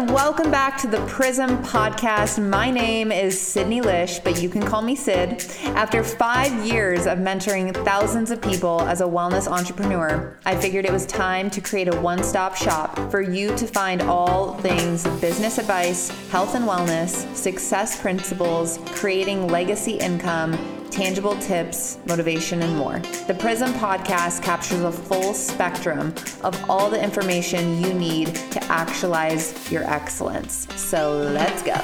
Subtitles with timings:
[0.00, 2.42] and welcome back to the Prism Podcast.
[2.42, 5.44] My name is Sydney Lich, but you can call me Syd.
[5.76, 10.92] After five years of mentoring thousands of people as a wellness entrepreneur, I figured it
[10.92, 15.58] was time to create a one stop shop for you to find all things business
[15.58, 22.98] advice, health and wellness, success principles, creating legacy income tangible tips, motivation, and more.
[23.28, 26.12] The Prism podcast captures a full spectrum
[26.42, 30.66] of all the information you need to actualize your excellence.
[30.74, 31.74] So let's go.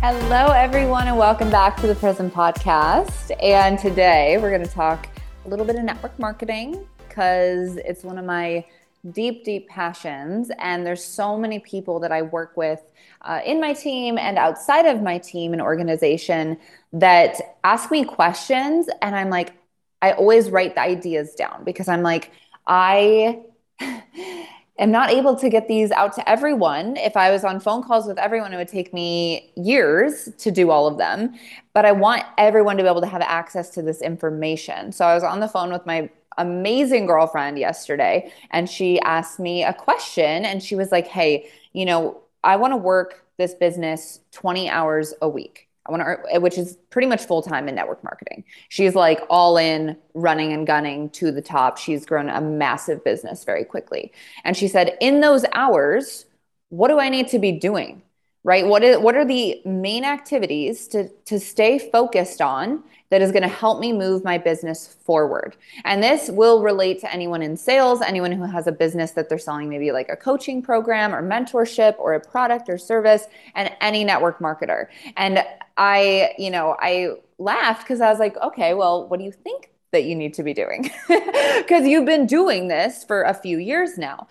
[0.00, 3.30] Hello, everyone, and welcome back to the Prism podcast.
[3.40, 5.08] And today we're going to talk
[5.44, 8.64] a little bit of network marketing because it's one of my
[9.10, 10.50] deep, deep passions.
[10.58, 12.80] And there's so many people that I work with
[13.22, 16.58] uh, in my team and outside of my team and organization
[16.92, 18.88] that ask me questions.
[19.02, 19.54] And I'm like,
[20.02, 22.30] I always write the ideas down because I'm like,
[22.66, 23.40] I
[24.78, 26.96] am not able to get these out to everyone.
[26.96, 30.70] If I was on phone calls with everyone, it would take me years to do
[30.70, 31.34] all of them.
[31.74, 34.92] But I want everyone to be able to have access to this information.
[34.92, 39.62] So I was on the phone with my amazing girlfriend yesterday and she asked me
[39.62, 44.20] a question and she was like, Hey, you know, I want to work this business
[44.32, 45.68] 20 hours a week.
[45.86, 48.44] I want to, which is pretty much full time in network marketing.
[48.68, 51.78] She's like all in, running and gunning to the top.
[51.78, 54.12] She's grown a massive business very quickly.
[54.44, 56.26] And she said, in those hours,
[56.68, 58.02] what do I need to be doing?
[58.44, 58.66] Right?
[58.66, 63.42] What is what are the main activities to to stay focused on that is going
[63.42, 65.56] to help me move my business forward.
[65.84, 69.38] And this will relate to anyone in sales, anyone who has a business that they're
[69.38, 74.04] selling, maybe like a coaching program or mentorship or a product or service, and any
[74.04, 74.88] network marketer.
[75.16, 75.44] And
[75.76, 79.70] I, you know, I laughed because I was like, okay, well, what do you think
[79.92, 80.90] that you need to be doing?
[81.58, 84.28] Because you've been doing this for a few years now.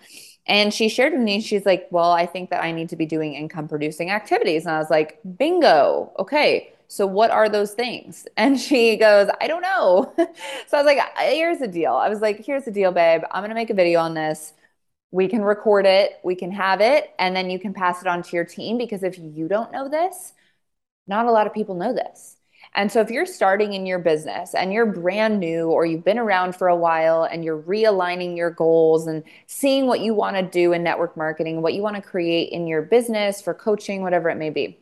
[0.48, 3.06] And she shared with me, she's like, Well, I think that I need to be
[3.06, 4.64] doing income producing activities.
[4.66, 6.12] And I was like, Bingo.
[6.18, 6.72] Okay.
[6.88, 8.26] So, what are those things?
[8.36, 10.12] And she goes, I don't know.
[10.16, 11.94] so, I was like, uh, Here's the deal.
[11.94, 13.22] I was like, Here's the deal, babe.
[13.30, 14.54] I'm going to make a video on this.
[15.12, 18.22] We can record it, we can have it, and then you can pass it on
[18.24, 20.34] to your team because if you don't know this,
[21.08, 22.37] not a lot of people know this.
[22.74, 26.18] And so, if you're starting in your business and you're brand new or you've been
[26.18, 30.42] around for a while and you're realigning your goals and seeing what you want to
[30.42, 34.28] do in network marketing, what you want to create in your business for coaching, whatever
[34.30, 34.78] it may be,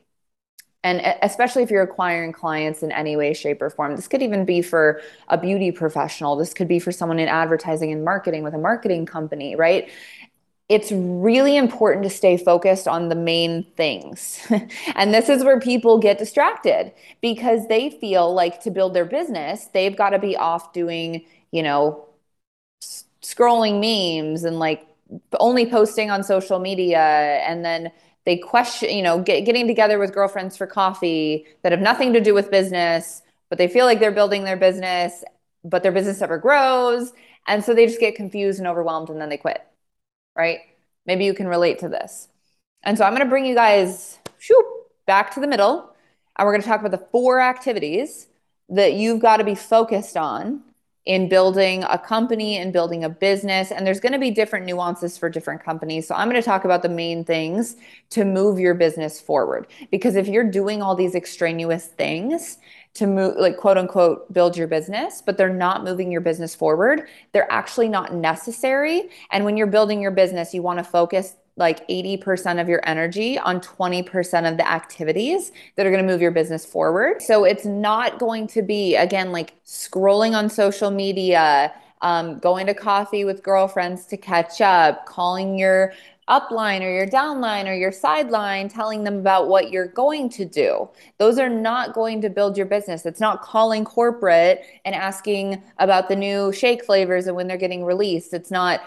[0.86, 4.44] and especially if you're acquiring clients in any way shape or form this could even
[4.44, 6.36] be for a beauty professional.
[6.36, 9.90] This could be for someone in advertising and marketing with a marketing company right
[10.68, 14.40] it's really important to stay focused on the main things.
[14.96, 19.66] and this is where people get distracted because they feel like to build their business,
[19.66, 22.04] they've got to be off doing, you know,
[23.22, 24.86] scrolling memes and like
[25.40, 26.98] only posting on social media
[27.46, 27.90] and then
[28.24, 32.20] they question, you know, get, getting together with girlfriends for coffee that have nothing to
[32.20, 35.22] do with business, but they feel like they're building their business,
[35.64, 37.12] but their business never grows.
[37.46, 39.64] And so they just get confused and overwhelmed and then they quit,
[40.36, 40.60] right?
[41.06, 42.28] Maybe you can relate to this.
[42.82, 44.62] And so I'm going to bring you guys shoo,
[45.06, 45.92] back to the middle.
[46.36, 48.28] And we're going to talk about the four activities
[48.68, 50.62] that you've got to be focused on
[51.06, 53.70] in building a company and building a business.
[53.70, 56.06] And there's going to be different nuances for different companies.
[56.06, 57.76] So I'm going to talk about the main things
[58.10, 59.68] to move your business forward.
[59.92, 62.58] Because if you're doing all these extraneous things
[62.94, 67.08] to move, like quote unquote, build your business, but they're not moving your business forward,
[67.32, 69.08] they're actually not necessary.
[69.30, 73.38] And when you're building your business, you want to focus like 80% of your energy
[73.38, 77.22] on 20% of the activities that are going to move your business forward.
[77.22, 81.72] So it's not going to be, again, like scrolling on social media,
[82.02, 85.94] um, going to coffee with girlfriends to catch up, calling your
[86.28, 90.88] upline or your downline or your sideline, telling them about what you're going to do.
[91.18, 93.06] Those are not going to build your business.
[93.06, 97.84] It's not calling corporate and asking about the new shake flavors and when they're getting
[97.84, 98.34] released.
[98.34, 98.80] It's not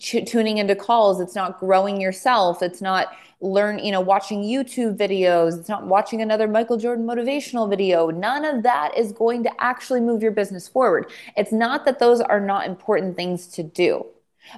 [0.00, 3.08] tuning into calls it's not growing yourself it's not
[3.40, 8.10] learn you know watching youtube videos it's not watching another michael jordan motivational video.
[8.10, 11.10] None of that is going to actually move your business forward.
[11.36, 14.06] It's not that those are not important things to do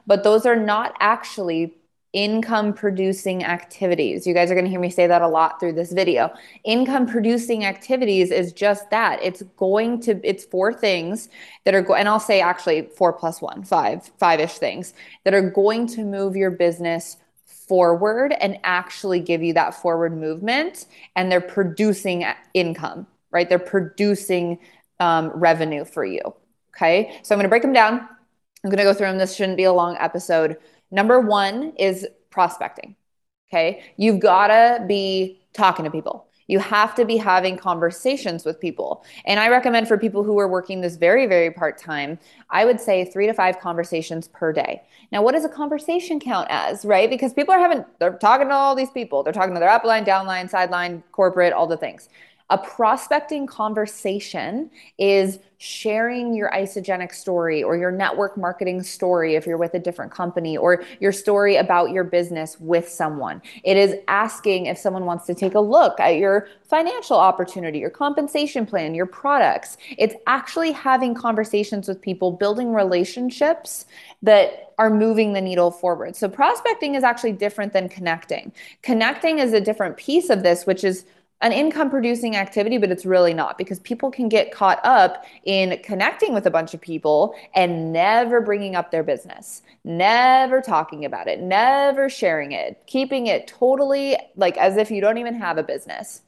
[0.06, 1.74] but those are not actually
[2.12, 4.26] income producing activities.
[4.26, 6.32] You guys are going to hear me say that a lot through this video.
[6.64, 9.22] Income producing activities is just that.
[9.22, 11.28] It's going to, it's four things
[11.64, 14.94] that are, go- and I'll say actually four plus one, five, five ish things
[15.24, 20.86] that are going to move your business forward and actually give you that forward movement.
[21.14, 22.24] And they're producing
[22.54, 23.48] income, right?
[23.48, 24.58] They're producing
[24.98, 26.20] um, revenue for you.
[26.74, 27.18] Okay.
[27.22, 28.08] So I'm going to break them down
[28.64, 29.18] I'm going to go through them.
[29.18, 30.56] This shouldn't be a long episode.
[30.90, 32.96] Number one is prospecting.
[33.50, 33.82] Okay.
[33.96, 36.28] You've got to be talking to people.
[36.48, 39.04] You have to be having conversations with people.
[39.26, 42.18] And I recommend for people who are working this very, very part time,
[42.50, 44.82] I would say three to five conversations per day.
[45.12, 47.08] Now, what does a conversation count as, right?
[47.08, 49.22] Because people are having, they're talking to all these people.
[49.22, 52.08] They're talking to their upline, downline, sideline, corporate, all the things.
[52.50, 59.58] A prospecting conversation is sharing your Isagenix story or your network marketing story if you're
[59.58, 63.42] with a different company or your story about your business with someone.
[63.64, 67.90] It is asking if someone wants to take a look at your financial opportunity, your
[67.90, 69.76] compensation plan, your products.
[69.98, 73.84] It's actually having conversations with people, building relationships
[74.22, 76.14] that are moving the needle forward.
[76.14, 78.52] So prospecting is actually different than connecting.
[78.82, 81.04] Connecting is a different piece of this, which is
[81.40, 85.78] an income producing activity, but it's really not because people can get caught up in
[85.84, 91.28] connecting with a bunch of people and never bringing up their business, never talking about
[91.28, 95.62] it, never sharing it, keeping it totally like as if you don't even have a
[95.62, 96.22] business.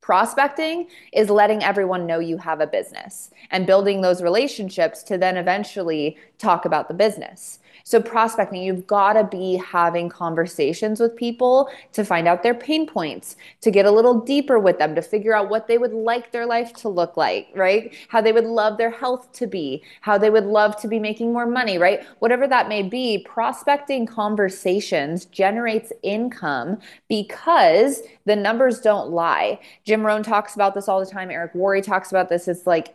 [0.00, 5.36] Prospecting is letting everyone know you have a business and building those relationships to then
[5.36, 7.59] eventually talk about the business.
[7.84, 12.86] So, prospecting, you've got to be having conversations with people to find out their pain
[12.86, 16.32] points, to get a little deeper with them, to figure out what they would like
[16.32, 17.94] their life to look like, right?
[18.08, 21.32] How they would love their health to be, how they would love to be making
[21.32, 22.04] more money, right?
[22.18, 26.78] Whatever that may be, prospecting conversations generates income
[27.08, 29.58] because the numbers don't lie.
[29.84, 31.30] Jim Rohn talks about this all the time.
[31.30, 32.48] Eric Worre talks about this.
[32.48, 32.94] It's like,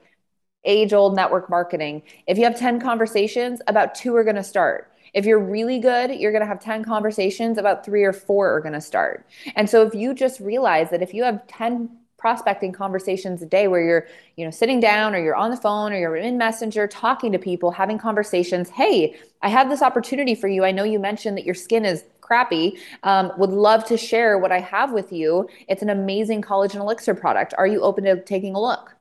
[0.65, 2.01] age old network marketing.
[2.27, 4.91] If you have 10 conversations, about two are going to start.
[5.13, 8.59] If you're really good, you're going to have 10 conversations, about three or four are
[8.59, 9.25] going to start.
[9.55, 13.67] And so if you just realize that if you have 10 prospecting conversations a day
[13.67, 16.87] where you're, you know, sitting down or you're on the phone or you're in Messenger
[16.87, 20.65] talking to people, having conversations, hey, I have this opportunity for you.
[20.65, 22.79] I know you mentioned that your skin is crappy.
[23.03, 25.47] Um, would love to share what I have with you.
[25.67, 27.53] It's an amazing collagen elixir product.
[27.57, 28.95] Are you open to taking a look?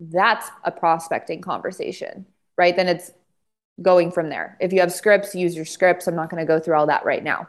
[0.00, 2.74] That's a prospecting conversation, right?
[2.74, 3.12] Then it's
[3.80, 4.56] going from there.
[4.60, 6.06] If you have scripts, use your scripts.
[6.06, 7.48] I'm not going to go through all that right now.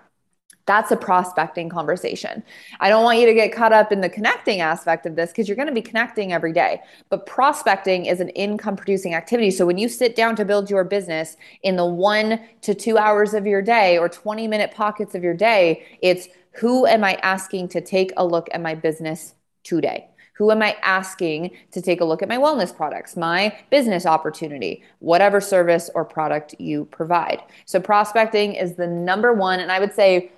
[0.66, 2.42] That's a prospecting conversation.
[2.80, 5.50] I don't want you to get caught up in the connecting aspect of this because
[5.50, 6.80] you're going to be connecting every day.
[7.10, 9.52] But prospecting is an income producing activity.
[9.52, 13.34] So when you sit down to build your business in the one to two hours
[13.34, 17.68] of your day or 20 minute pockets of your day, it's who am I asking
[17.70, 20.08] to take a look at my business today?
[20.34, 24.84] Who am I asking to take a look at my wellness products, my business opportunity,
[25.00, 27.44] whatever service or product you provide?
[27.66, 30.32] So, prospecting is the number one, and I would say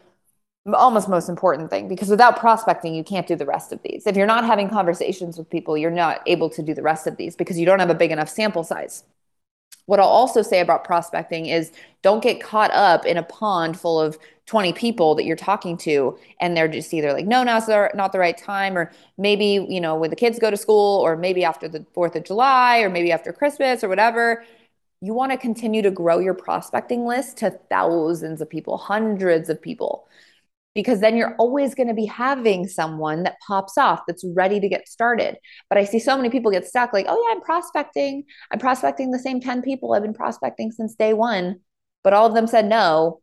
[0.73, 4.07] almost most important thing because without prospecting, you can't do the rest of these.
[4.07, 7.17] If you're not having conversations with people, you're not able to do the rest of
[7.17, 9.03] these because you don't have a big enough sample size.
[9.85, 11.71] What I'll also say about prospecting is
[12.01, 14.17] don't get caught up in a pond full of
[14.47, 18.11] 20 people that you're talking to and they're just either like no no it's not
[18.11, 21.43] the right time or maybe you know when the kids go to school or maybe
[21.43, 24.43] after the 4th of July or maybe after Christmas or whatever
[25.01, 29.61] you want to continue to grow your prospecting list to thousands of people hundreds of
[29.61, 30.07] people
[30.75, 34.67] because then you're always going to be having someone that pops off that's ready to
[34.67, 35.37] get started.
[35.69, 38.25] But I see so many people get stuck like, oh, yeah, I'm prospecting.
[38.51, 41.61] I'm prospecting the same 10 people I've been prospecting since day one.
[42.03, 43.21] But all of them said no.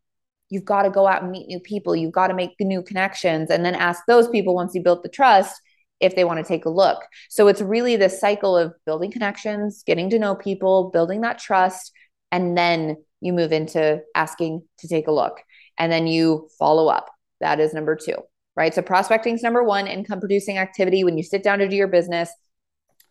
[0.49, 1.95] You've got to go out and meet new people.
[1.95, 5.09] You've got to make new connections and then ask those people once you built the
[5.09, 5.61] trust
[6.01, 7.03] if they want to take a look.
[7.31, 11.93] So it's really this cycle of building connections, getting to know people, building that trust,
[12.33, 15.41] and then you move into asking to take a look.
[15.79, 17.09] And then you follow up
[17.43, 18.17] that is number two,
[18.57, 18.73] right?
[18.73, 21.05] So prospecting is number one, income producing activity.
[21.05, 22.31] When you sit down to do your business,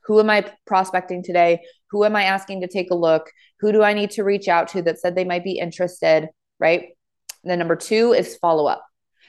[0.05, 1.61] who am I prospecting today?
[1.91, 3.29] Who am I asking to take a look?
[3.59, 6.81] Who do I need to reach out to that said they might be interested, right?
[7.43, 8.83] And then number two is follow up.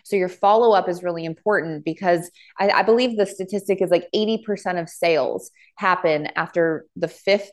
[0.05, 4.09] So your follow up is really important because I, I, believe the statistic is like
[4.13, 7.53] 80% of sales happen after the fifth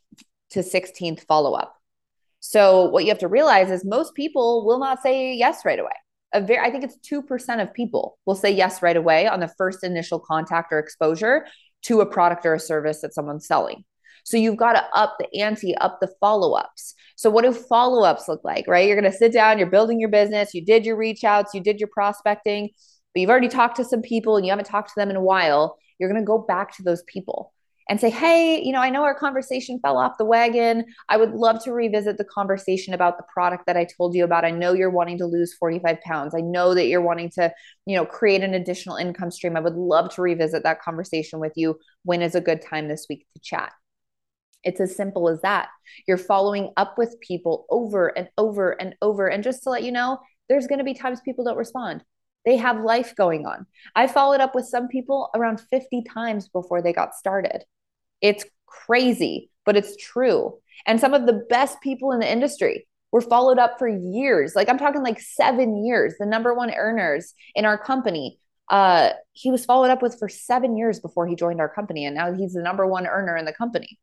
[0.51, 1.75] to 16th follow up.
[2.39, 5.91] So what you have to realize is most people will not say yes right away
[6.33, 9.51] a very I think it's 2% of people will say yes right away on the
[9.57, 11.45] first initial contact or exposure
[11.83, 13.83] to a product or a service that someone's selling.
[14.25, 16.93] So you've got to up the ante, up the follow-ups.
[17.15, 18.87] So what do follow-ups look like, right?
[18.87, 21.61] You're going to sit down, you're building your business, you did your reach outs, you
[21.61, 22.69] did your prospecting,
[23.13, 25.23] but you've already talked to some people and you haven't talked to them in a
[25.23, 25.77] while.
[25.97, 27.53] You're going to go back to those people
[27.89, 30.85] and say, hey, you know, I know our conversation fell off the wagon.
[31.09, 34.45] I would love to revisit the conversation about the product that I told you about.
[34.45, 36.35] I know you're wanting to lose 45 pounds.
[36.35, 37.51] I know that you're wanting to,
[37.87, 39.57] you know, create an additional income stream.
[39.57, 41.79] I would love to revisit that conversation with you.
[42.03, 43.73] When is a good time this week to chat?
[44.63, 45.69] It's as simple as that.
[46.07, 49.27] You're following up with people over and over and over.
[49.27, 52.03] And just to let you know, there's going to be times people don't respond.
[52.45, 53.65] They have life going on.
[53.95, 57.63] I followed up with some people around 50 times before they got started.
[58.21, 60.57] It's crazy, but it's true.
[60.85, 64.55] And some of the best people in the industry were followed up for years.
[64.55, 66.15] Like I'm talking like seven years.
[66.19, 70.77] The number one earners in our company, uh, he was followed up with for seven
[70.77, 72.05] years before he joined our company.
[72.05, 73.97] And now he's the number one earner in the company.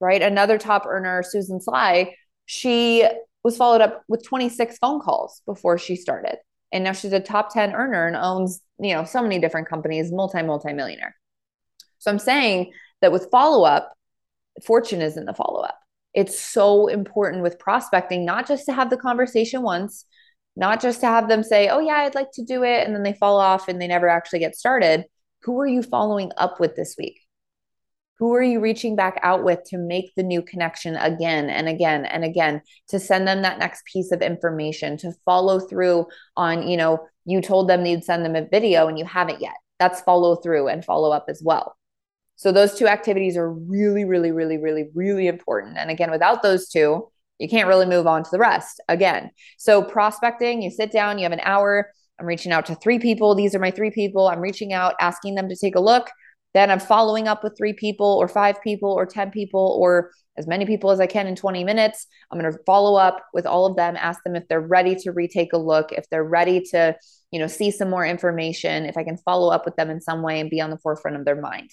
[0.00, 0.22] Right.
[0.22, 2.14] Another top earner, Susan Sly,
[2.46, 3.06] she
[3.42, 6.36] was followed up with 26 phone calls before she started.
[6.72, 10.12] And now she's a top 10 earner and owns, you know, so many different companies,
[10.12, 11.16] multi, multi millionaire.
[11.98, 13.92] So I'm saying that with follow up,
[14.64, 15.78] fortune is in the follow up.
[16.14, 20.04] It's so important with prospecting, not just to have the conversation once,
[20.56, 22.84] not just to have them say, oh, yeah, I'd like to do it.
[22.84, 25.04] And then they fall off and they never actually get started.
[25.42, 27.20] Who are you following up with this week?
[28.18, 32.04] Who are you reaching back out with to make the new connection again and again
[32.04, 36.76] and again to send them that next piece of information to follow through on, you
[36.76, 39.54] know, you told them you'd send them a video and you haven't yet.
[39.78, 41.74] That's follow through and follow up as well.
[42.40, 45.76] So those two activities are really, really, really, really, really important.
[45.76, 47.06] And again, without those two,
[47.38, 49.30] you can't really move on to the rest again.
[49.58, 51.92] So prospecting, you sit down, you have an hour.
[52.18, 53.34] I'm reaching out to three people.
[53.34, 54.26] These are my three people.
[54.26, 56.08] I'm reaching out, asking them to take a look.
[56.54, 60.46] Then I'm following up with three people or five people or 10 people or as
[60.46, 62.06] many people as I can in 20 minutes.
[62.30, 65.12] I'm going to follow up with all of them, ask them if they're ready to
[65.12, 66.96] retake a look, if they're ready to,
[67.32, 70.22] you know, see some more information, if I can follow up with them in some
[70.22, 71.68] way and be on the forefront of their mind.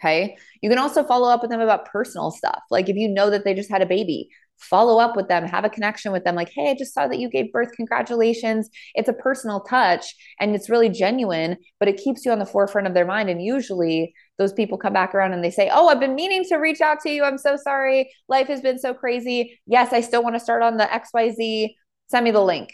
[0.00, 0.36] Okay.
[0.62, 2.62] You can also follow up with them about personal stuff.
[2.70, 5.64] Like if you know that they just had a baby, follow up with them, have
[5.64, 6.34] a connection with them.
[6.34, 7.72] Like, hey, I just saw that you gave birth.
[7.76, 8.68] Congratulations.
[8.94, 12.86] It's a personal touch and it's really genuine, but it keeps you on the forefront
[12.86, 13.28] of their mind.
[13.28, 16.56] And usually those people come back around and they say, Oh, I've been meaning to
[16.56, 17.24] reach out to you.
[17.24, 18.10] I'm so sorry.
[18.28, 19.60] Life has been so crazy.
[19.66, 21.74] Yes, I still want to start on the XYZ.
[22.08, 22.72] Send me the link.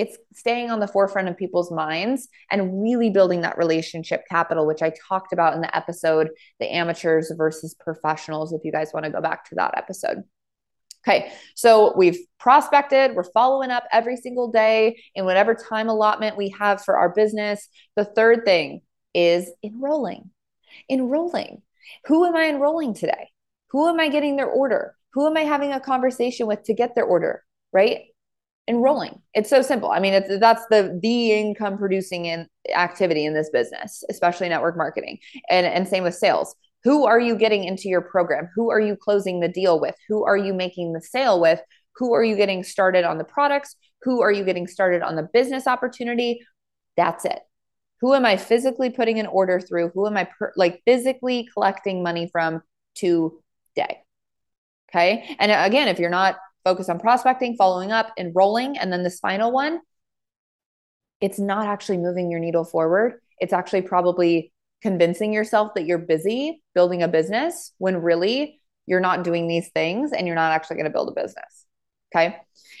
[0.00, 4.80] It's staying on the forefront of people's minds and really building that relationship capital, which
[4.80, 9.12] I talked about in the episode, the amateurs versus professionals, if you guys want to
[9.12, 10.22] go back to that episode.
[11.06, 16.48] Okay, so we've prospected, we're following up every single day in whatever time allotment we
[16.58, 17.68] have for our business.
[17.94, 18.80] The third thing
[19.12, 20.30] is enrolling.
[20.88, 21.60] Enrolling.
[22.06, 23.28] Who am I enrolling today?
[23.72, 24.94] Who am I getting their order?
[25.12, 27.44] Who am I having a conversation with to get their order?
[27.70, 28.09] Right?
[28.70, 29.20] Enrolling.
[29.34, 29.90] It's so simple.
[29.90, 34.76] I mean, it's, that's the the income producing in activity in this business, especially network
[34.76, 35.18] marketing,
[35.50, 38.48] and and same with sales who are you getting into your program?
[38.54, 39.94] Who are you closing the deal with?
[40.08, 41.60] Who are you making the sale with?
[41.96, 43.76] Who are you getting started on the products?
[44.02, 46.40] Who are you getting started on the business opportunity?
[46.96, 47.40] That's it.
[48.00, 49.90] Who am I physically putting an order through?
[49.90, 52.62] Who am I per- like physically collecting money from
[52.94, 54.02] today?
[54.90, 55.36] Okay.
[55.38, 59.20] And uh, again, if you're not focused on prospecting, following up, enrolling, and then this
[59.20, 59.80] final one,
[61.20, 63.20] it's not actually moving your needle forward.
[63.38, 64.52] It's actually probably
[64.82, 70.12] convincing yourself that you're busy building a business when really you're not doing these things
[70.12, 71.66] and you're not actually going to build a business.
[72.14, 72.36] Okay.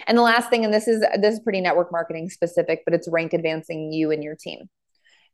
[0.06, 3.08] And the last thing, and this is this is pretty network marketing specific, but it's
[3.08, 4.68] rank advancing you and your team.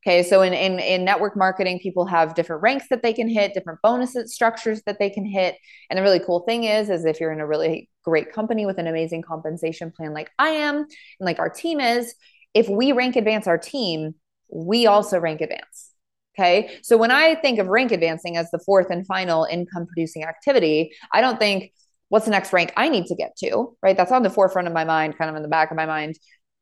[0.06, 3.54] Okay, so in, in in network marketing, people have different ranks that they can hit,
[3.54, 5.56] different bonuses structures that they can hit.
[5.90, 8.78] And the really cool thing is, is if you're in a really great company with
[8.78, 10.86] an amazing compensation plan like I am, and
[11.18, 12.14] like our team is,
[12.54, 14.14] if we rank advance our team,
[14.48, 15.90] we also rank advance.
[16.38, 16.78] Okay.
[16.84, 20.92] So when I think of rank advancing as the fourth and final income producing activity,
[21.12, 21.72] I don't think
[22.10, 23.96] what's the next rank I need to get to, right?
[23.96, 26.16] That's on the forefront of my mind, kind of in the back of my mind.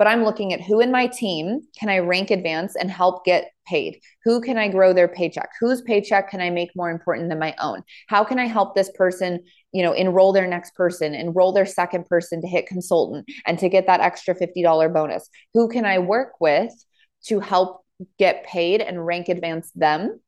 [0.05, 3.51] But I'm looking at who in my team can I rank advance and help get
[3.67, 4.01] paid?
[4.25, 5.49] Who can I grow their paycheck?
[5.61, 7.83] Whose paycheck can I make more important than my own?
[8.09, 12.05] How can I help this person, you know, enroll their next person, enroll their second
[12.05, 15.31] person to hit consultant and to get that extra $50 bonus?
[15.55, 16.71] Who can I work with
[17.29, 17.81] to help
[18.19, 20.21] get paid and rank advance them.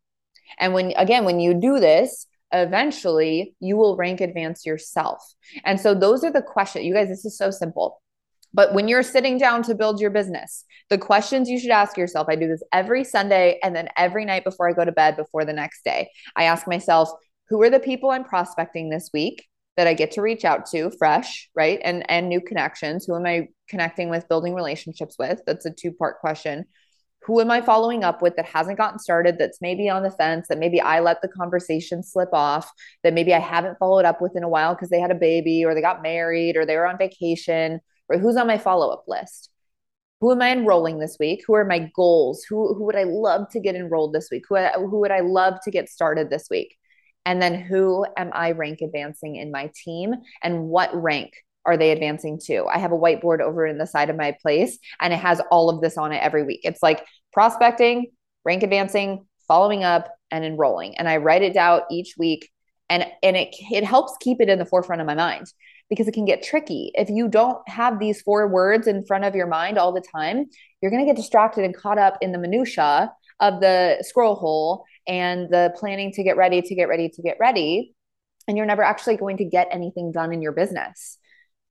[0.59, 5.23] And when, again, when you do this, eventually you will rank advance yourself.
[5.65, 6.85] And so those are the questions.
[6.85, 8.01] You guys, this is so simple.
[8.57, 12.27] But when you're sitting down to build your business, the questions you should ask yourself
[12.31, 15.45] I do this every Sunday and then every night before I go to bed before
[15.45, 16.11] the next day.
[16.35, 17.11] I ask myself,
[17.51, 19.47] who are the people I'm prospecting this week
[19.77, 21.81] that I get to reach out to fresh, right?
[21.85, 23.05] And and new connections.
[23.05, 25.43] Who am I connecting with, building relationships with?
[25.47, 26.65] That's a two-part question
[27.27, 30.47] who am I following up with that hasn't gotten started, that's maybe on the fence,
[30.49, 32.71] that maybe I let the conversation slip off,
[33.03, 35.65] that maybe I haven't followed up with in a while because they had a baby
[35.65, 39.05] or they got married or they were on vacation, or who's on my follow up
[39.07, 39.51] list?
[40.21, 41.45] Who am I enrolling this week?
[41.47, 42.45] Who are my goals?
[42.49, 44.45] Who, who would I love to get enrolled this week?
[44.49, 46.77] Who, who would I love to get started this week?
[47.27, 51.33] And then who am I rank advancing in my team and what rank
[51.67, 52.65] are they advancing to?
[52.67, 55.69] I have a whiteboard over in the side of my place and it has all
[55.69, 56.61] of this on it every week.
[56.63, 58.13] It's like prospecting,
[58.45, 60.97] rank advancing, following up, and enrolling.
[60.97, 62.51] And I write it out each week
[62.89, 65.53] and and it it helps keep it in the forefront of my mind
[65.89, 66.91] because it can get tricky.
[66.95, 70.47] If you don't have these four words in front of your mind all the time,
[70.81, 74.85] you're going to get distracted and caught up in the minutia of the scroll hole
[75.07, 77.95] and the planning to get ready to get ready to get ready
[78.49, 81.19] and you're never actually going to get anything done in your business.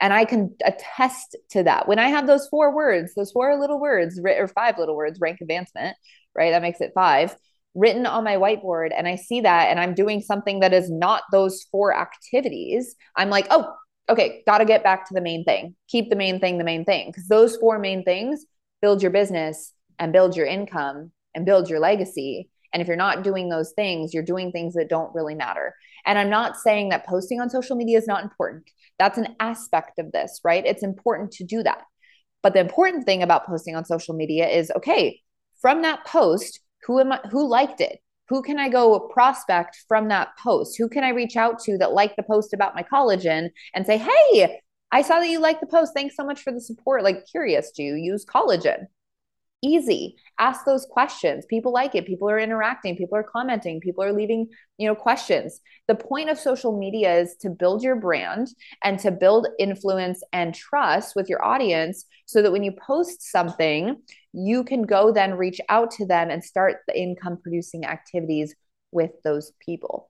[0.01, 1.87] And I can attest to that.
[1.87, 5.39] When I have those four words, those four little words, or five little words, rank
[5.41, 5.95] advancement,
[6.35, 6.51] right?
[6.51, 7.35] That makes it five
[7.75, 11.23] written on my whiteboard and I see that and I'm doing something that is not
[11.31, 13.73] those four activities, I'm like, oh,
[14.09, 15.75] okay, got to get back to the main thing.
[15.87, 17.07] Keep the main thing the main thing.
[17.07, 18.45] Because those four main things
[18.81, 22.49] build your business and build your income and build your legacy.
[22.73, 25.73] And if you're not doing those things, you're doing things that don't really matter.
[26.05, 28.69] And I'm not saying that posting on social media is not important.
[28.99, 30.65] That's an aspect of this, right?
[30.65, 31.81] It's important to do that.
[32.43, 35.21] But the important thing about posting on social media is okay,
[35.61, 37.99] from that post, who am I, who liked it?
[38.29, 40.77] Who can I go prospect from that post?
[40.77, 43.97] Who can I reach out to that like the post about my collagen and say,
[43.97, 45.93] hey, I saw that you liked the post.
[45.93, 47.03] Thanks so much for the support.
[47.03, 48.87] Like, curious, do you use collagen?
[49.65, 50.15] Easy.
[50.37, 51.45] Ask those questions.
[51.49, 52.05] People like it.
[52.05, 52.95] People are interacting.
[52.95, 53.79] People are commenting.
[53.79, 55.61] People are leaving you know questions.
[55.87, 58.49] The point of social media is to build your brand
[58.83, 63.97] and to build influence and trust with your audience so that when you post something
[64.35, 68.53] you can go then reach out to them and start the income producing activities
[68.91, 70.09] with those people.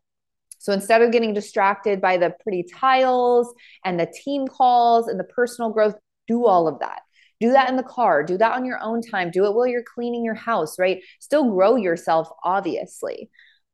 [0.57, 3.53] So instead of getting distracted by the pretty tiles
[3.85, 5.95] and the team calls and the personal growth
[6.27, 7.01] do all of that
[7.39, 9.83] do that in the car do that on your own time do it while you're
[9.83, 11.01] cleaning your house right?
[11.19, 13.29] Still grow yourself obviously.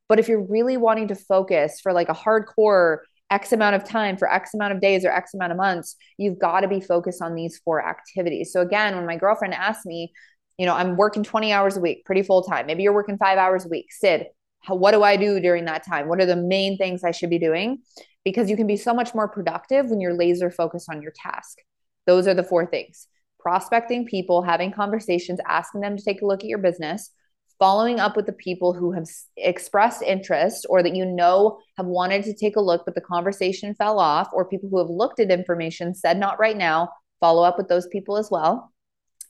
[0.10, 3.00] But if you're really wanting to focus for like a hardcore
[3.30, 6.40] x amount of time for x amount of days or x amount of months you've
[6.40, 8.52] got to be focused on these four activities.
[8.52, 10.12] So again when my girlfriend asked me
[10.58, 12.66] you know i'm working 20 hours a week pretty full time.
[12.68, 13.88] Maybe you're working five hours a week.
[13.92, 14.28] Syd
[14.62, 16.08] how, what do i do during that time?
[16.08, 17.80] What are the main things i should be doing?
[18.24, 21.58] Because you can be so much more productive when you're laser focused on your task.
[22.06, 23.08] Those are the four things
[23.42, 27.12] prospecting people, having conversations, asking them to take a look at your business,
[27.60, 29.06] following up with the people who have
[29.38, 33.76] expressed interest or that you know have wanted to take a look, but the conversation
[33.76, 37.58] fell off, or people who have looked at information, said not right now, follow up
[37.58, 38.72] with those people as well.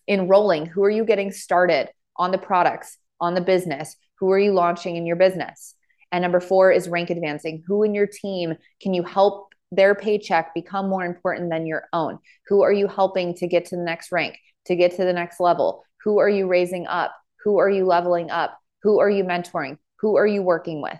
[0.08, 3.95] Enrolling, who are you getting started on the products, on the business?
[4.19, 5.76] Who are you launching in your business?
[6.12, 7.63] And number four is rank advancing.
[7.67, 12.19] Who in your team can you help their paycheck become more important than your own?
[12.47, 15.39] Who are you helping to get to the next rank, to get to the next
[15.39, 15.84] level?
[16.03, 17.15] Who are you raising up?
[17.43, 18.57] Who are you leveling up?
[18.84, 19.77] Who are you mentoring?
[19.99, 20.99] Who are you working with?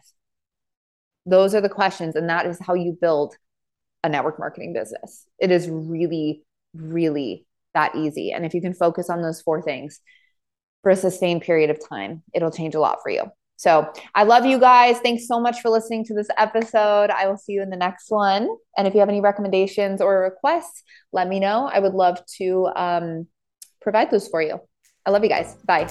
[1.26, 2.16] Those are the questions.
[2.16, 3.36] And that is how you build
[4.04, 5.28] a network marketing business.
[5.40, 8.32] It is really, really that easy.
[8.32, 10.00] And if you can focus on those four things
[10.82, 13.32] for a sustained period of time, it'll change a lot for you.
[13.62, 14.98] So I love you guys.
[15.02, 17.12] Thanks so much for listening to this episode.
[17.12, 18.50] I will see you in the next one.
[18.76, 20.82] And if you have any recommendations or requests,
[21.14, 21.70] let me know.
[21.72, 23.28] I would love to um,
[23.80, 24.60] provide those for you.
[25.06, 25.58] I love you guys.
[25.64, 25.88] Bye.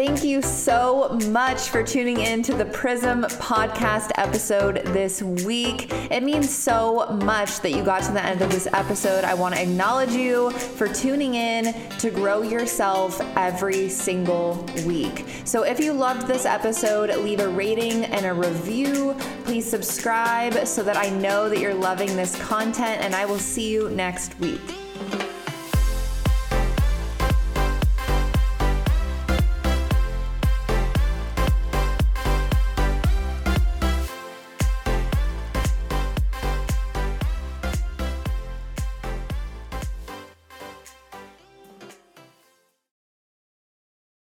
[0.00, 5.92] Thank you so much for tuning in to the Prism podcast episode this week.
[6.10, 9.24] It means so much that you got to the end of this episode.
[9.24, 15.26] I want to acknowledge you for tuning in to grow yourself every single week.
[15.44, 19.14] So if you loved this episode, leave a rating and a review.
[19.44, 23.70] Please subscribe so that I know that you're loving this content, and I will see
[23.70, 24.79] you next week.